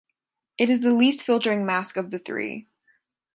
[0.57, 2.67] It is the least filtering mask of the three.